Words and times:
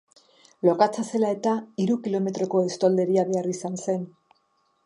Lokatza 0.67 1.03
zela 1.09 1.29
eta 1.35 1.53
hiru 1.83 1.99
kilometroko 2.07 2.65
estolderia 2.71 3.27
behar 3.33 3.55
izan 3.55 3.81
zen. 3.85 4.13